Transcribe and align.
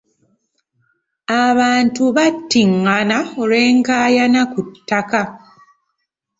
Abantu 1.47 2.03
battingana 2.15 3.17
olw'enkaayana 3.41 4.41
ku 4.51 4.59
ttaka. 4.71 5.21